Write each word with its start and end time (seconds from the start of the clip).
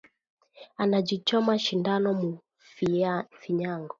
Ana 0.77 0.99
ji 1.05 1.17
choma 1.27 1.53
shindano 1.63 2.09
mu 2.21 2.31
finyango 3.49 3.89